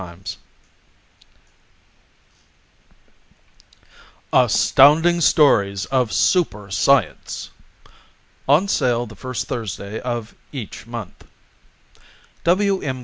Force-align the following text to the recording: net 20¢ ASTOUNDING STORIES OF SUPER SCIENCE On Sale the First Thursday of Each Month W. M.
net 0.01 0.35
20¢ 4.33 4.33
ASTOUNDING 4.33 5.21
STORIES 5.21 5.85
OF 5.85 6.11
SUPER 6.11 6.71
SCIENCE 6.71 7.51
On 8.49 8.67
Sale 8.67 9.05
the 9.05 9.15
First 9.15 9.45
Thursday 9.47 9.99
of 9.99 10.33
Each 10.51 10.87
Month 10.87 11.25
W. 12.45 12.79
M. 12.81 12.99